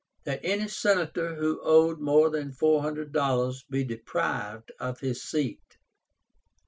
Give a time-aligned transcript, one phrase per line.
[0.23, 5.77] That any Senator who owed more than four hundred dollars be deprived of his seat.